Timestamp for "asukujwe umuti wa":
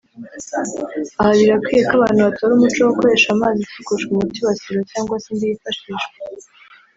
3.63-4.53